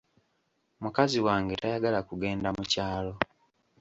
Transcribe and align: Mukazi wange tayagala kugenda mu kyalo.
Mukazi 0.83 1.17
wange 1.25 1.53
tayagala 1.61 1.99
kugenda 2.09 2.49
mu 2.57 2.63
kyalo. 2.71 3.13